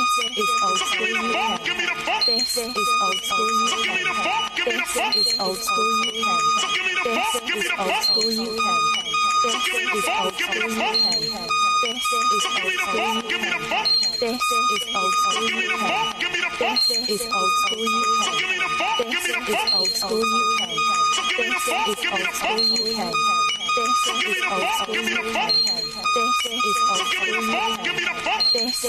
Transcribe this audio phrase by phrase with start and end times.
[0.00, 0.96] This is old school.
[0.96, 1.60] Give me the funk.
[1.60, 2.24] Give me the funk.
[2.24, 3.48] This is old school.
[3.68, 4.56] Give me the funk.
[4.56, 5.12] Give me the funk.
[5.12, 6.40] This is old school UK.
[6.64, 7.44] Give me the funk.
[7.44, 7.80] Give me the funk.
[7.80, 8.24] This is
[11.84, 13.28] old school UK.
[13.28, 13.44] Give me the funk.
[13.44, 13.44] This is old school UK.
[13.44, 13.88] Give me the funk.
[14.20, 15.40] This is old school UK.
[15.40, 16.16] Give me the funk.
[16.20, 16.80] Give me the funk.
[16.80, 18.28] This is old school UK.
[18.30, 19.04] Give me the funk.
[19.10, 19.44] Give me the funk.
[19.44, 20.68] This is old school UK.
[21.20, 22.00] Give me the funk.
[22.00, 22.60] Give me the funk.
[22.60, 23.12] This is old school UK.
[24.20, 24.88] Give me the funk.
[24.90, 25.79] Give me the funk.
[26.00, 28.40] So give me the funk, give me the funk.
[28.72, 28.88] So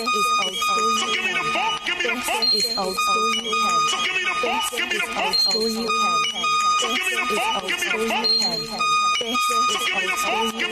[1.12, 2.48] give me the funk, give me the funk.
[2.52, 5.36] So give me the funk, give me the funk.
[5.36, 8.32] So give me the funk, give me the funk.
[9.22, 10.70] So give me the funk, give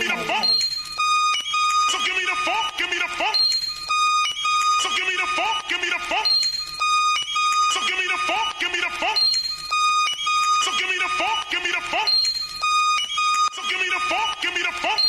[2.90, 3.40] me the funk.
[4.79, 4.87] So
[7.85, 9.20] give me the funk, give me the funk.
[10.63, 12.09] So give me the funk, give me the funk.
[13.53, 15.09] So give me the funk, give me the funk.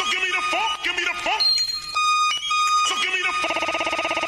[0.00, 1.44] So give me the funk, give me the funk.
[2.88, 4.19] So give me the funk.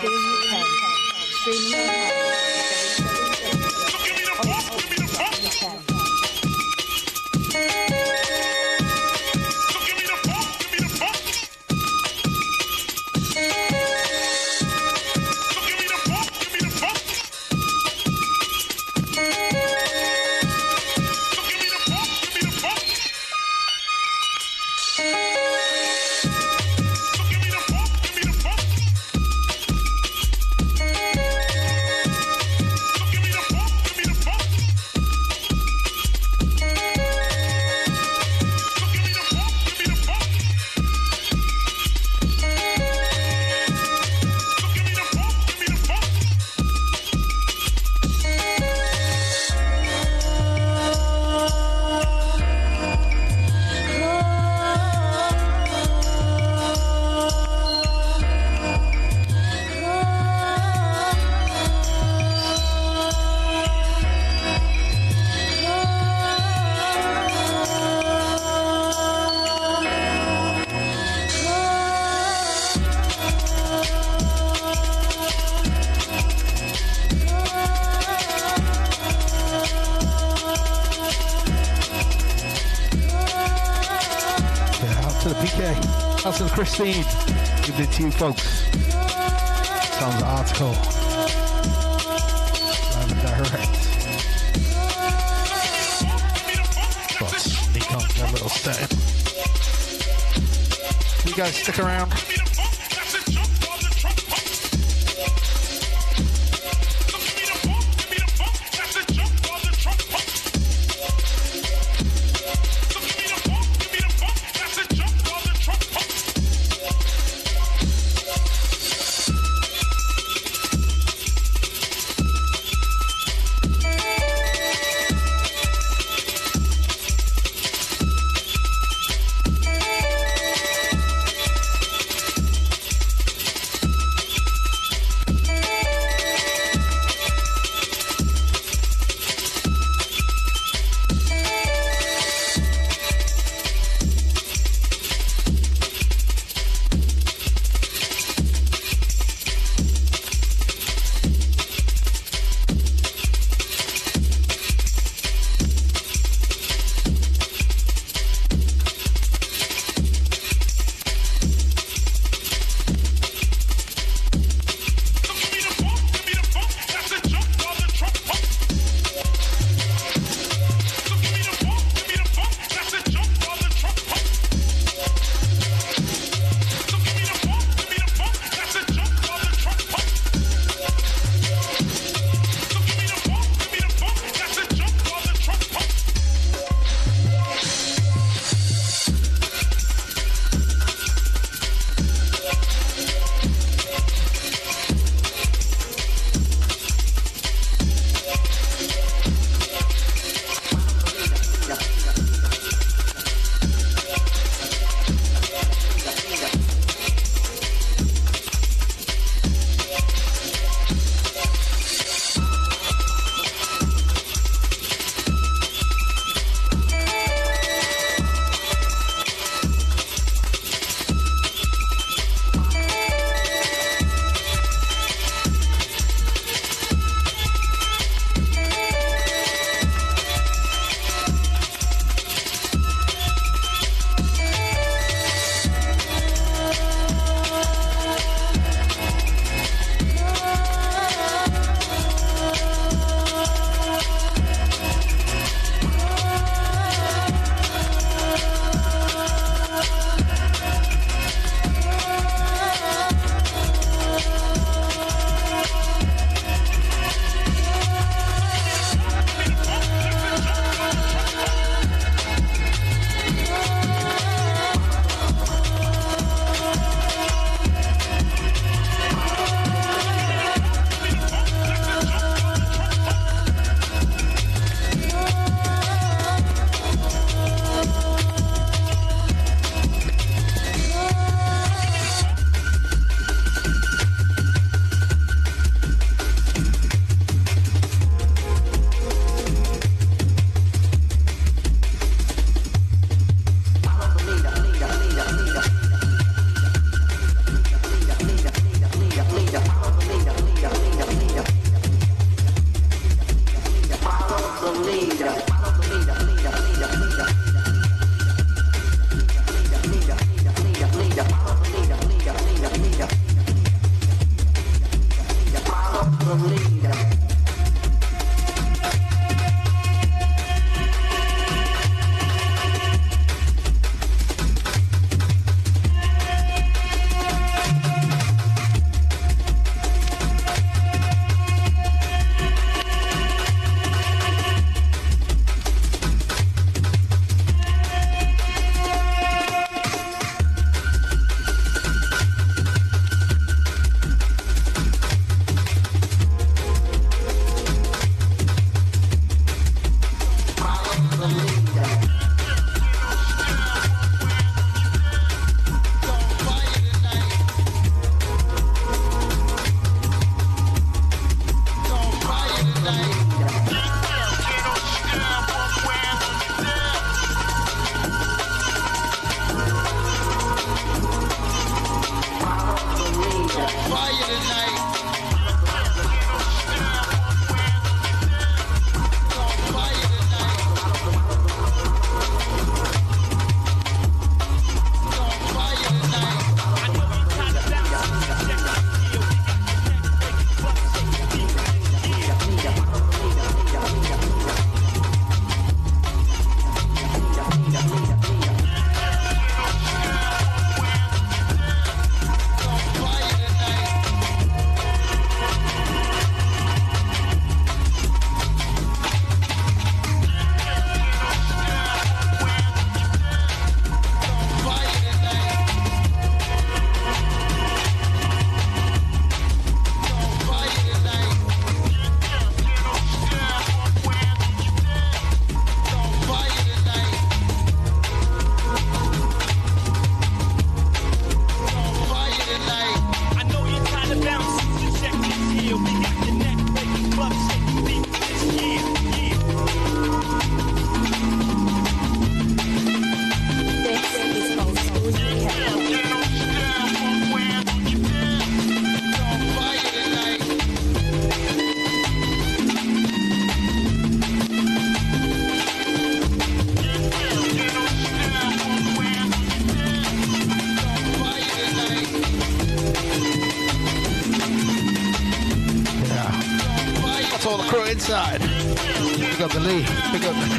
[0.00, 0.14] 给你
[0.48, 0.64] 看看，
[1.54, 2.05] 水。
[86.26, 87.04] Nelson's Christine.
[87.62, 88.42] give it to you, folks.
[89.94, 90.74] Sounds article.
[92.96, 93.76] I'm direct.
[97.20, 97.30] But
[98.18, 98.50] a little.
[101.26, 102.35] You guys stick around.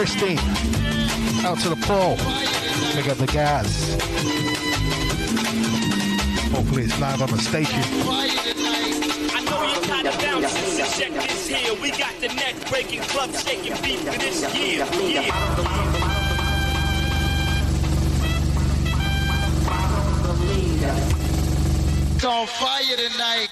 [0.08, 0.40] 16.
[1.46, 2.16] Out to the pro.
[2.94, 3.94] Pick up the guys.
[6.54, 7.82] Hopefully it's live on the station
[11.48, 11.74] here.
[11.82, 14.86] We got the neck breaking, club shaking beat for this year.
[14.96, 15.32] Yeah.
[22.16, 23.47] It's on fire tonight.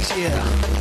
[0.00, 0.71] Some 96 year.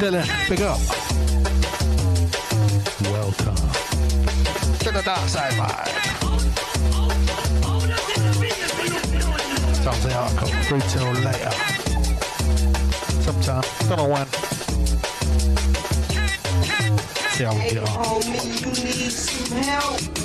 [0.00, 0.24] Dylan.
[0.48, 0.80] Big up.
[3.12, 3.54] Welcome
[4.78, 5.92] to the dark side vibe.
[9.84, 10.48] Time's the article.
[10.64, 11.52] Through till later.
[13.20, 13.64] Sometime.
[13.90, 14.26] Don't know when.
[17.34, 17.84] See how we get
[20.14, 20.19] on.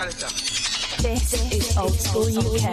[0.00, 2.72] This is Old School UK.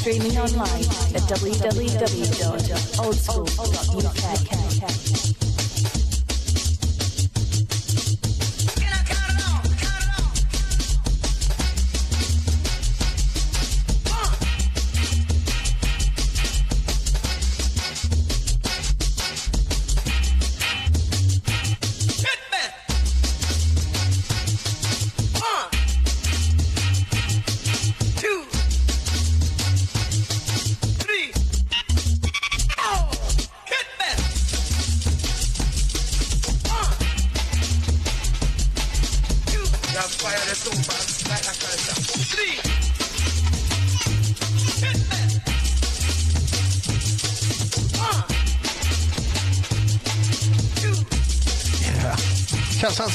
[0.00, 4.17] Streaming online at www.oldschool.uk.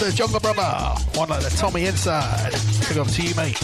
[0.06, 0.62] the Jungle Brother.
[1.18, 2.52] One like the Tommy inside.
[2.90, 3.62] Big up to you, mate.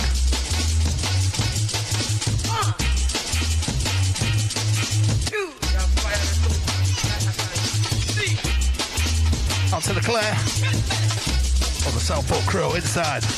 [9.73, 10.33] Out to the Claire.
[11.85, 13.28] On the Southport crew inside.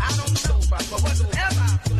[0.00, 1.97] I don't know, but whatever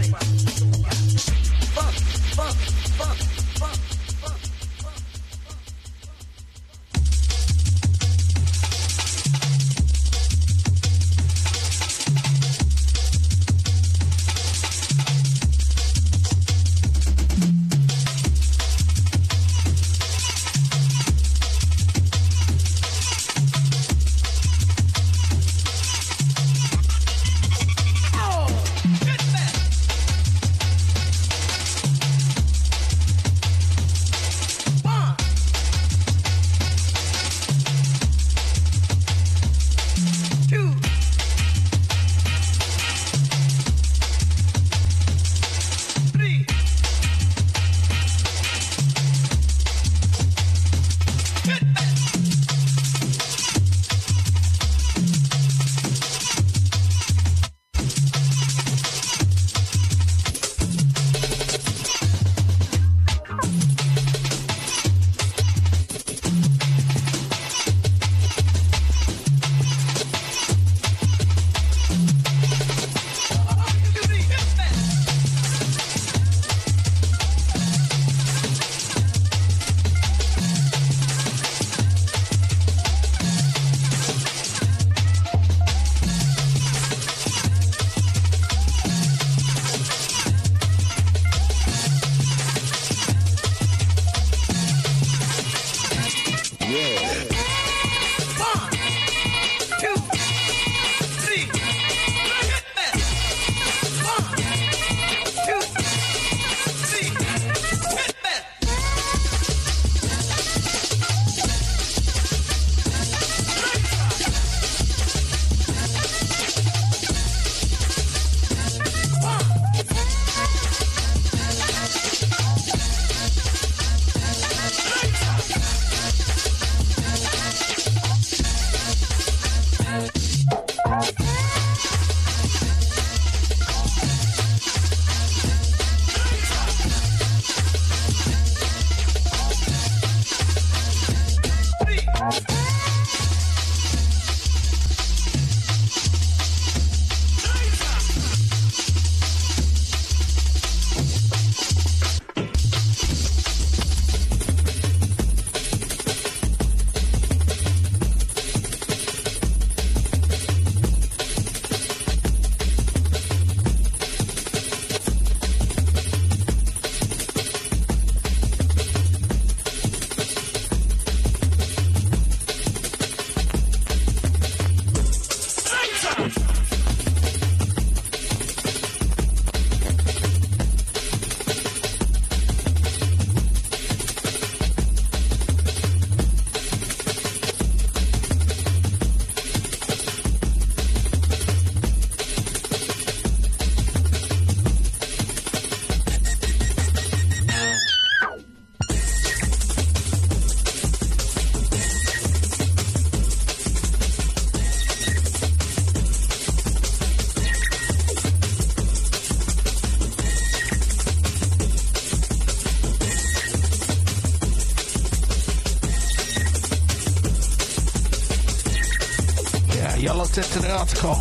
[220.38, 221.14] locked into the article.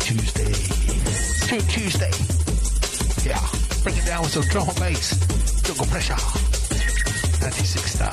[0.00, 0.52] Tuesday.
[1.46, 2.10] Tune Tuesday.
[3.28, 3.40] Yeah.
[3.82, 5.62] Bring it down with some drum and bass.
[5.62, 6.16] Jungle pressure.
[7.40, 8.10] 96 style.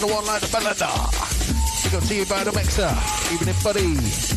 [0.07, 0.91] the one like the banana.
[1.83, 2.91] We got to you by the mixer,
[3.31, 4.32] evening buddy.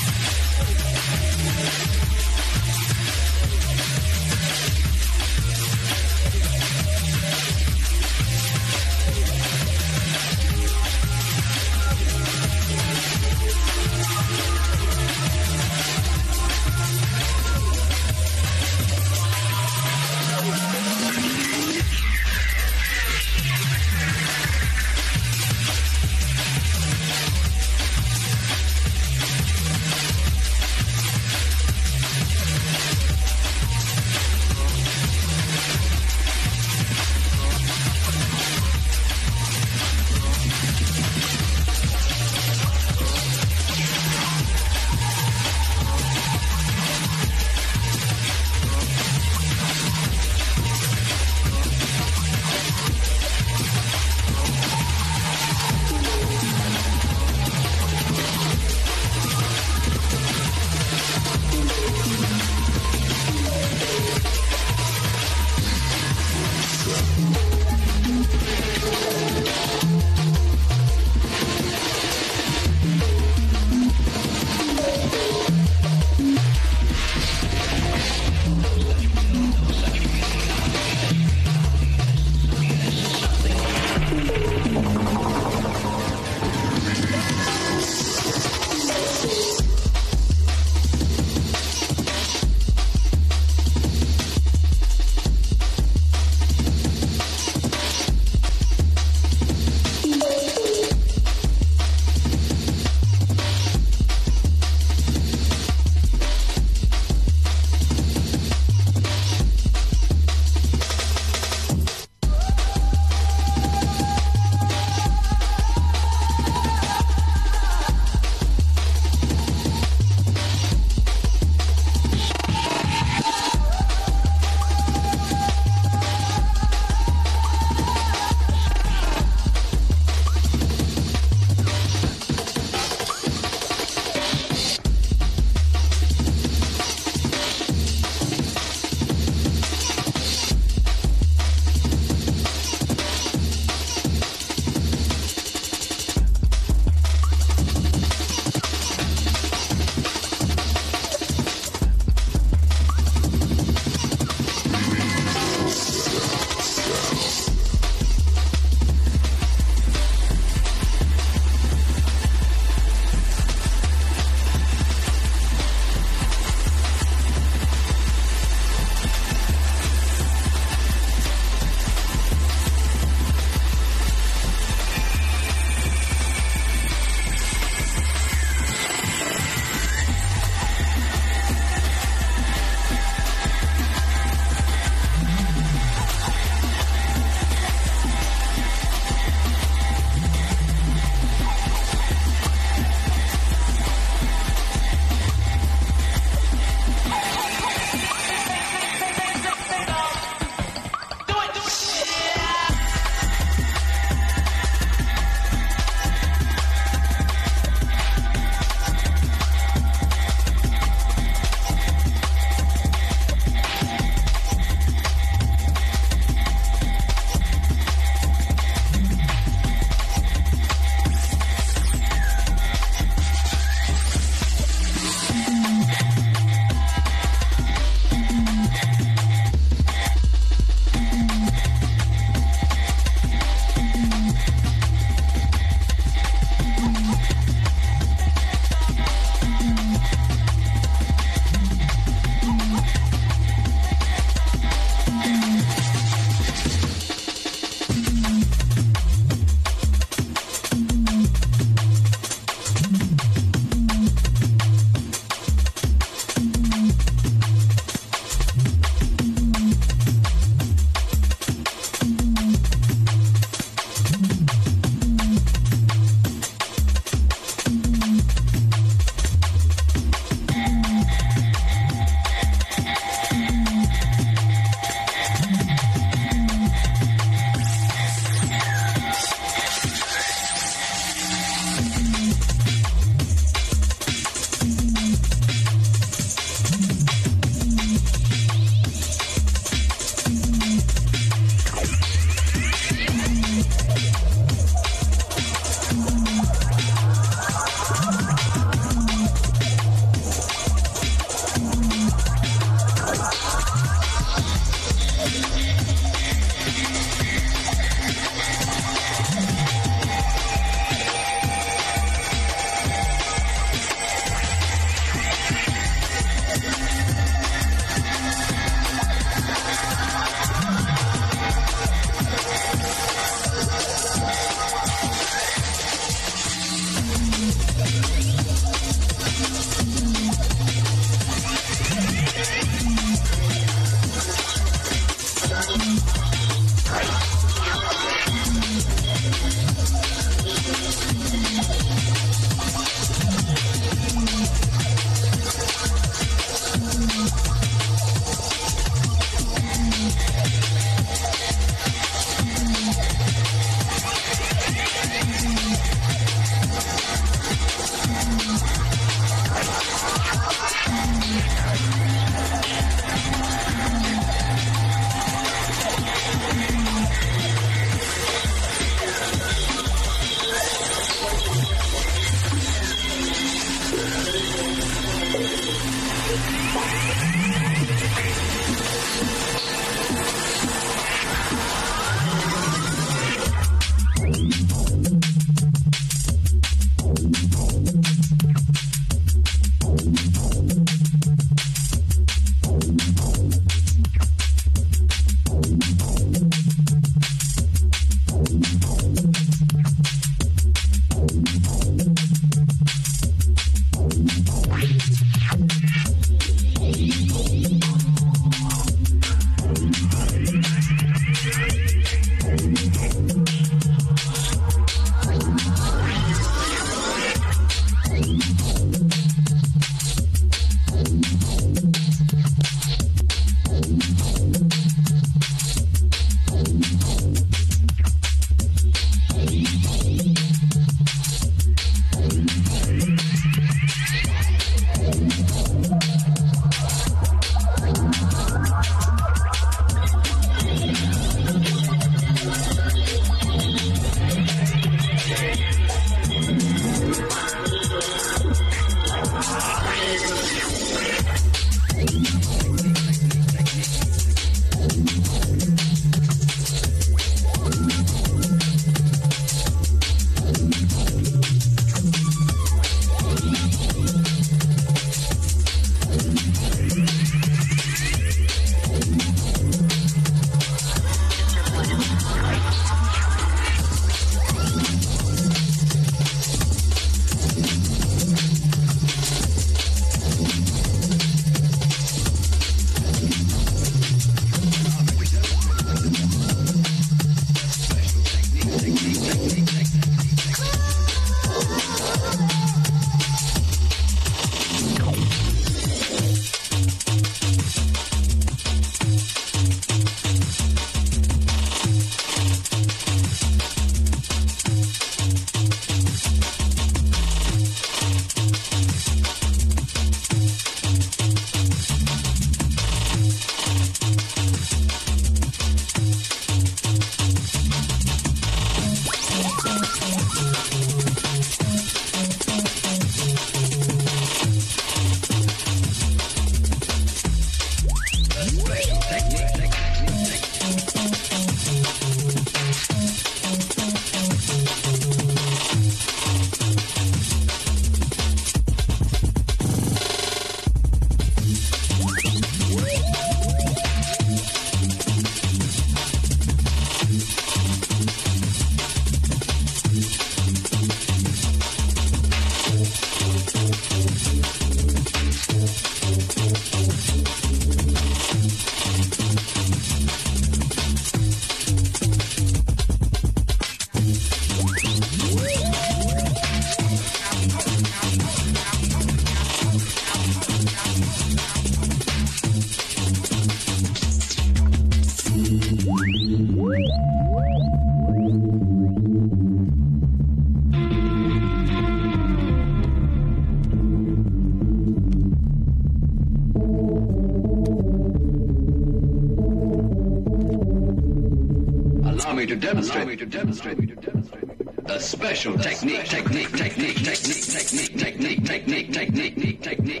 [592.63, 593.79] Allow me to demonstrate.
[593.79, 594.43] Me to demonstrate.
[594.85, 600.00] A special technique, technique, technique, technique, technique, technique, technique, technique, technique, technique.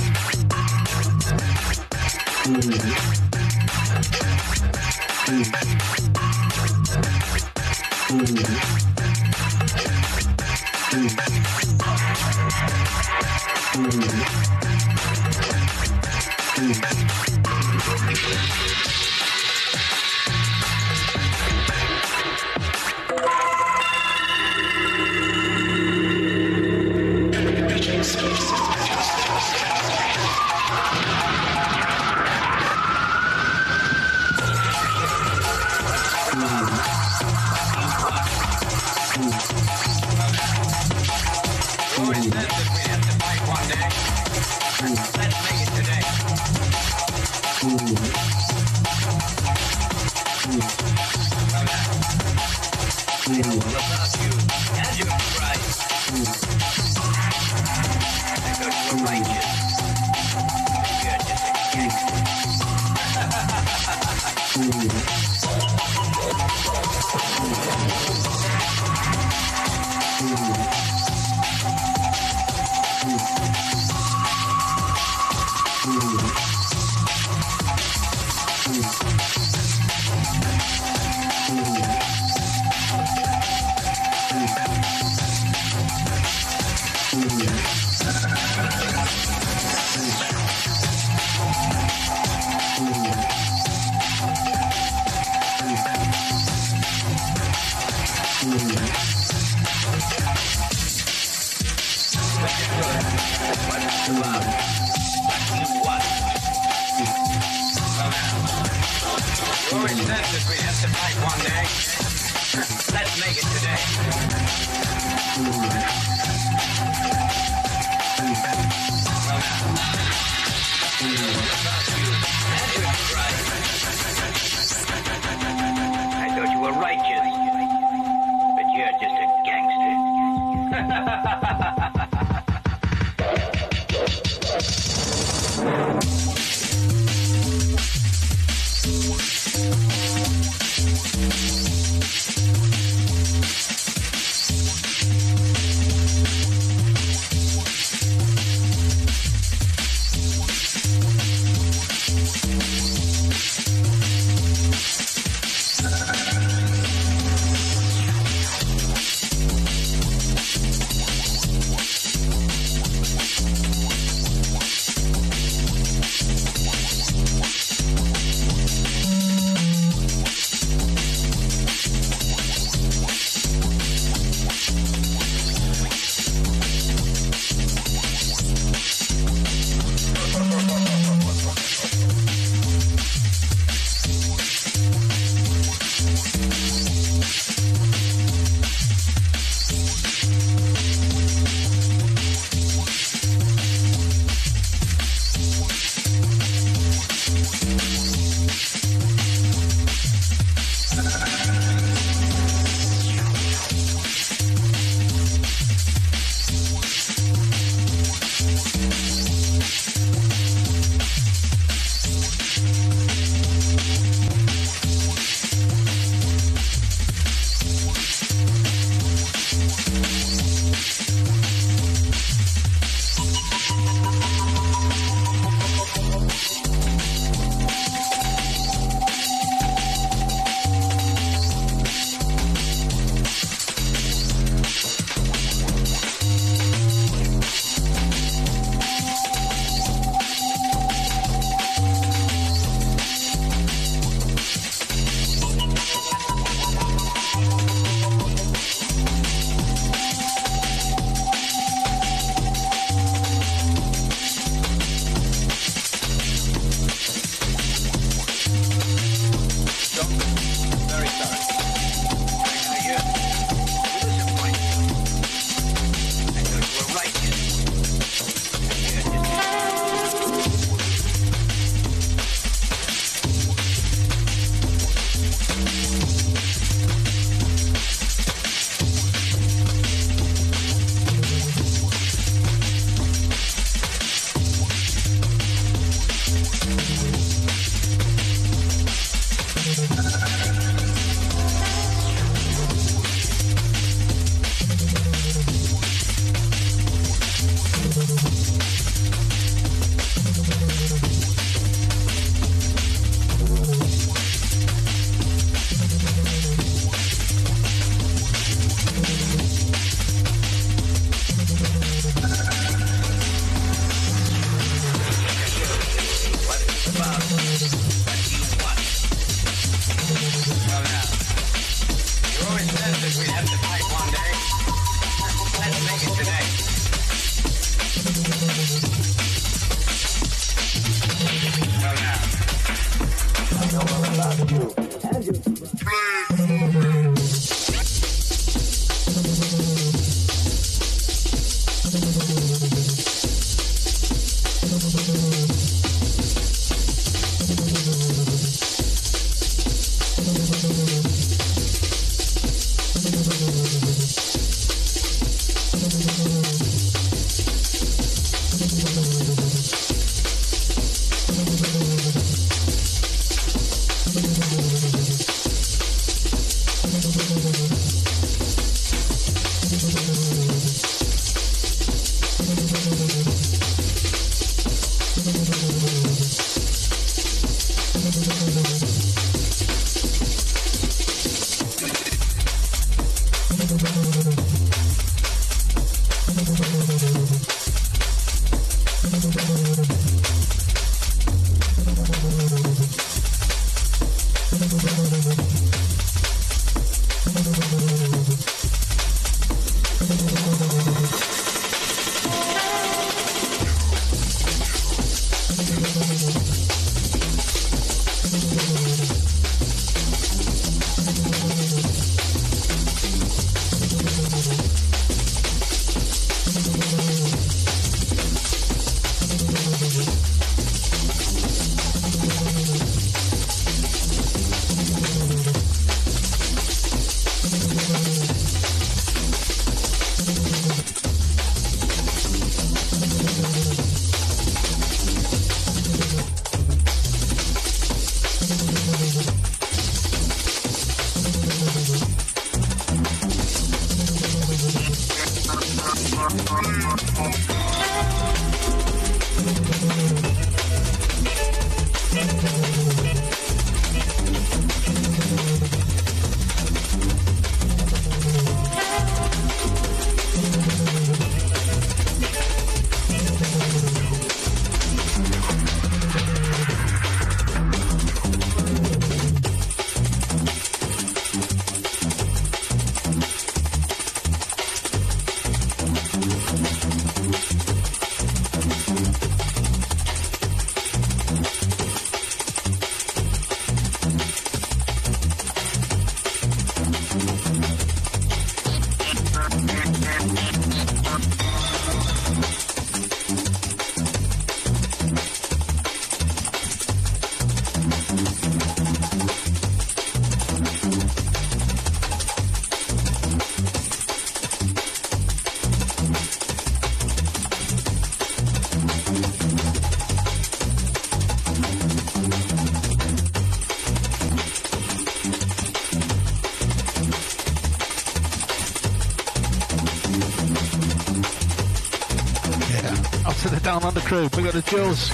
[524.11, 524.29] crew.
[524.35, 525.09] We got the Jules.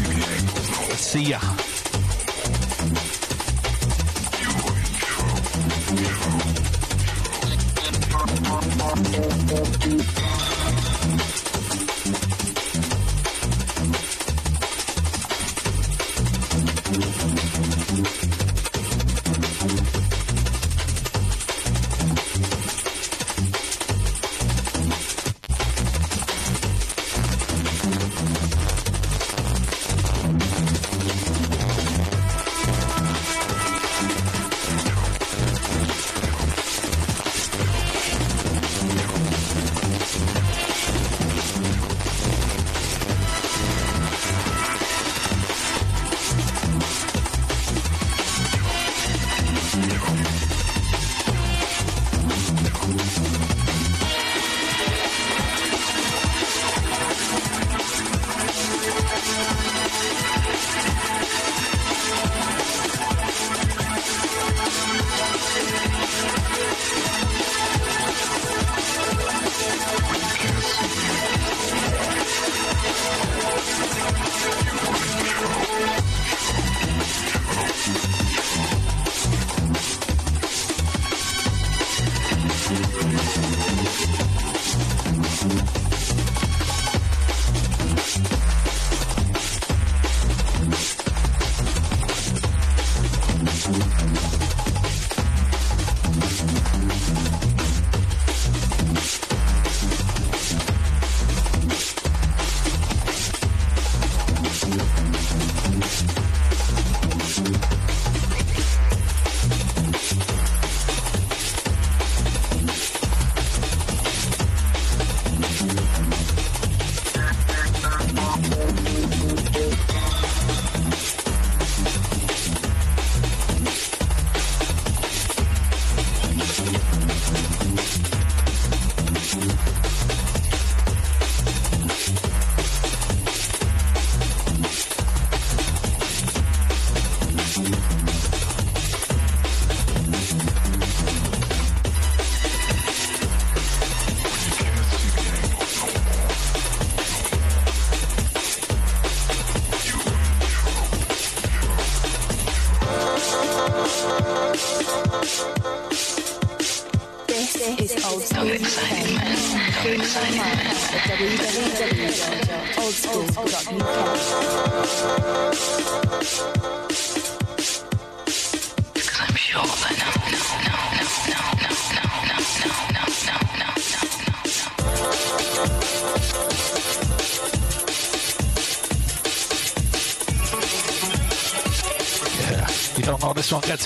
[0.97, 1.56] See ya.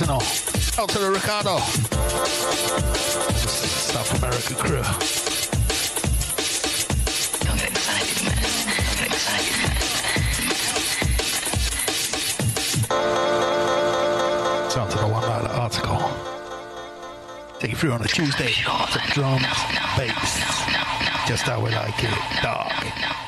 [0.08, 0.82] Know this one, get to.
[0.82, 1.58] Out to the Ricardo.
[3.92, 4.84] South America crew.
[7.46, 8.36] Don't get excited, man.
[8.36, 9.76] Don't get excited, man.
[14.66, 16.00] It's on to the one night article.
[17.60, 18.54] Take you through on a Tuesday.
[18.54, 19.46] Some drums,
[19.98, 20.40] bass.
[21.28, 22.18] Just how we like it.
[22.42, 23.21] Dark.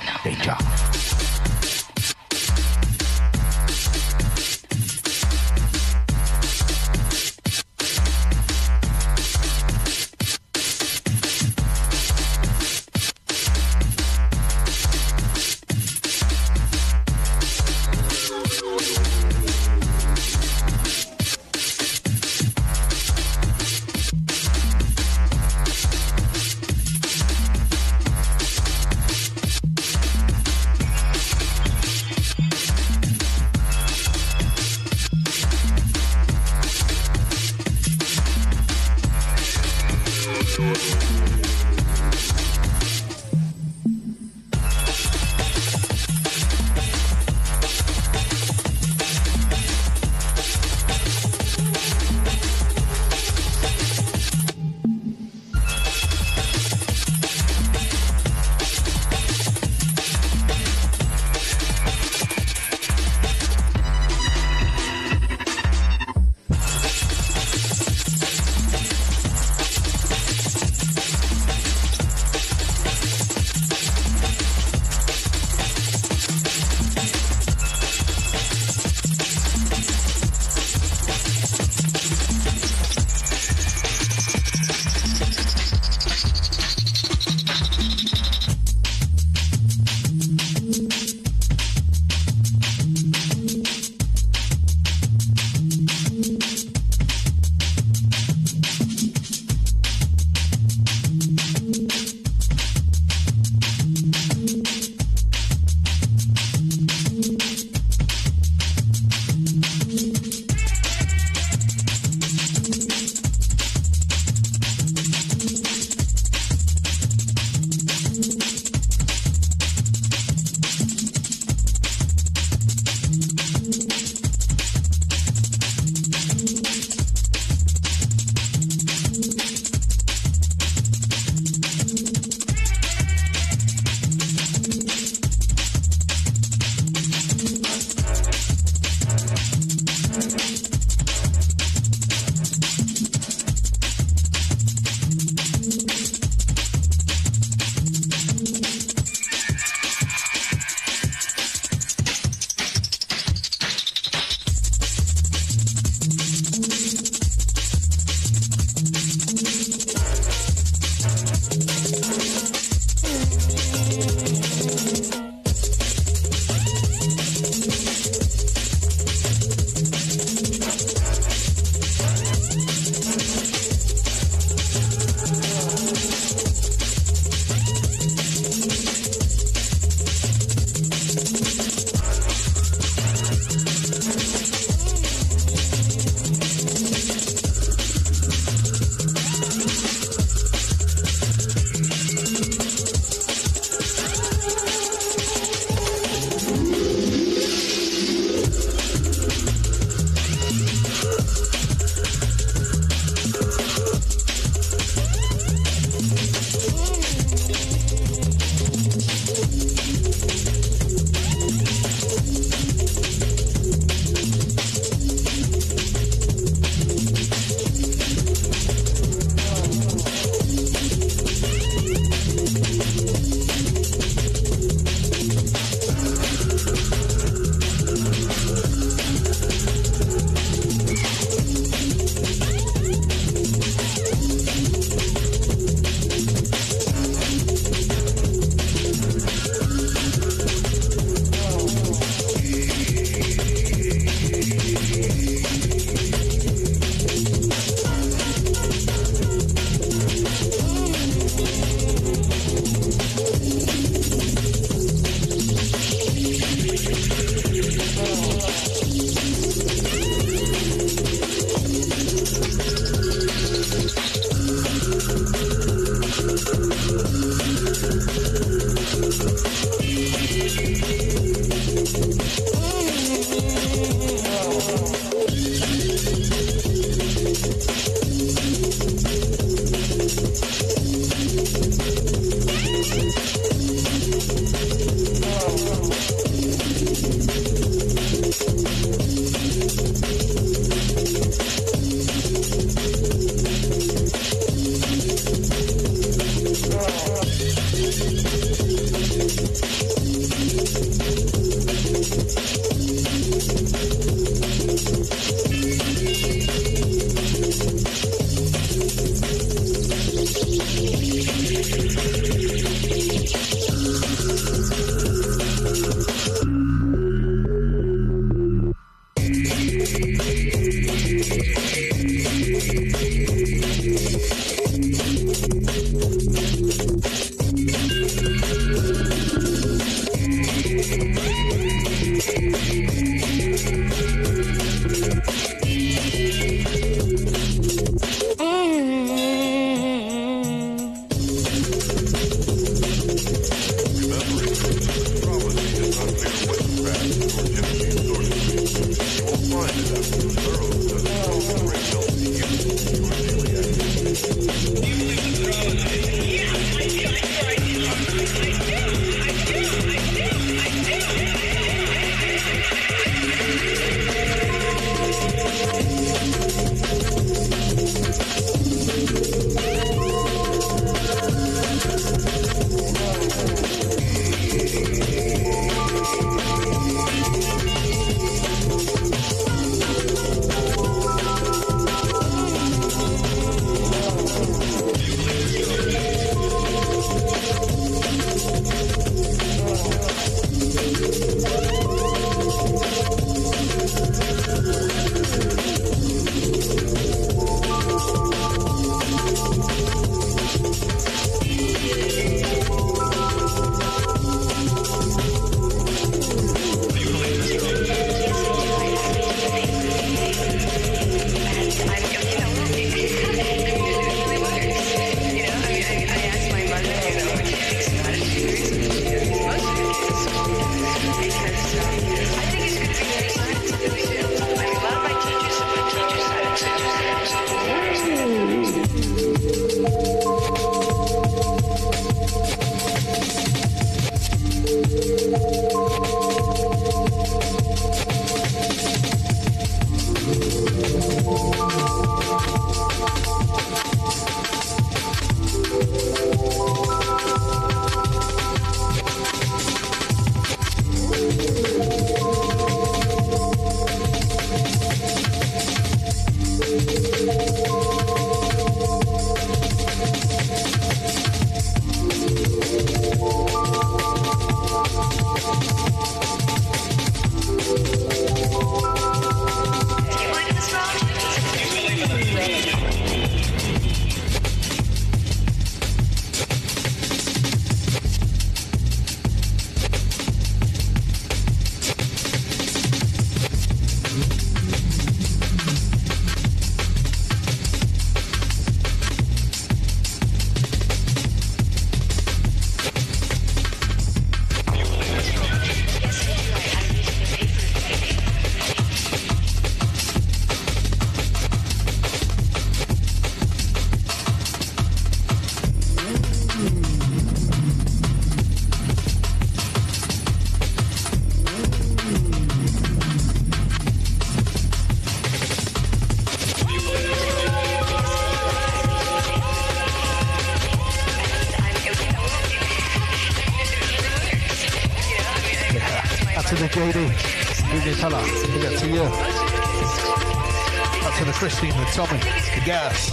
[531.94, 533.12] Tommy, the Gas,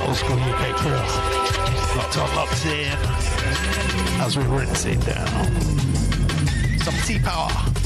[0.00, 0.90] old school UK crew.
[1.96, 2.98] Locked on, locked in,
[4.20, 5.60] as we rinse it down.
[6.80, 7.50] Some T-Power.
[7.50, 7.77] Sorcery.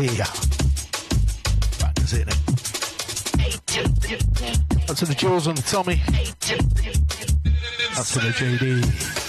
[0.00, 2.38] Back is in it.
[4.88, 6.00] Up to the Jules on the Tommy.
[7.98, 9.19] Up to the JD.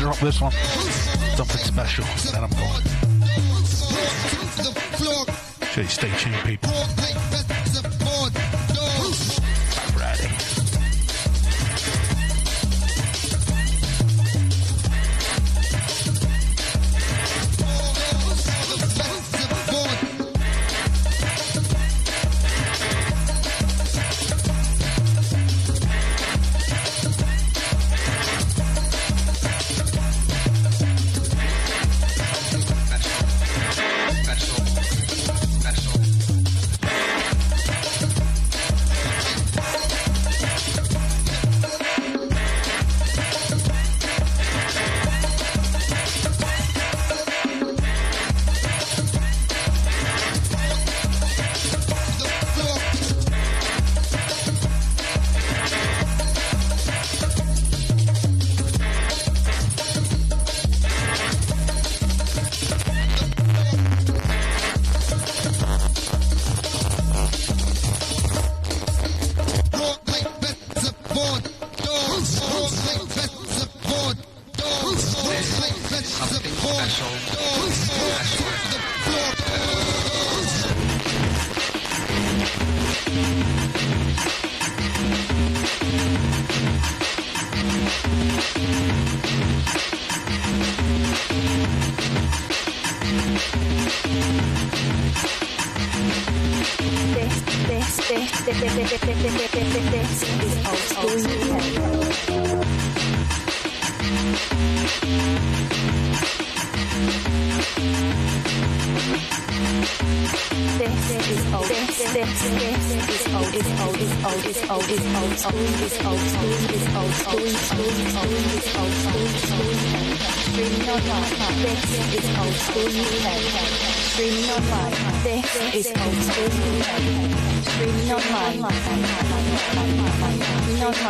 [0.00, 0.52] Drop this one?
[1.36, 2.04] Something special.
[2.32, 2.82] Then I'm going.
[5.88, 7.59] Stay tuned, people.